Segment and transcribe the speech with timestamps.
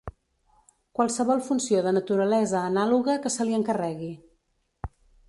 [0.99, 4.09] Qualsevol funció de naturalesa anàloga que se li encarregui.